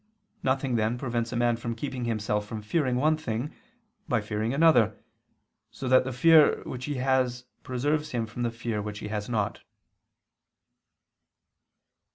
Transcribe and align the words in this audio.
Nothing, 0.41 0.77
then, 0.77 0.97
prevents 0.97 1.31
a 1.31 1.35
man 1.35 1.57
from 1.57 1.75
keeping 1.75 2.05
himself 2.05 2.47
from 2.47 2.63
fearing 2.63 2.95
one 2.95 3.17
thing, 3.17 3.53
by 4.09 4.19
fearing 4.19 4.51
another, 4.51 4.97
so 5.69 5.87
that 5.87 6.05
the 6.05 6.11
fear 6.11 6.63
which 6.63 6.85
he 6.85 6.95
has 6.95 7.45
preserves 7.61 8.09
him 8.09 8.25
from 8.25 8.41
the 8.41 8.49
fear 8.49 8.81
which 8.81 8.97
he 8.97 9.09
has 9.09 9.29
not. 9.29 9.61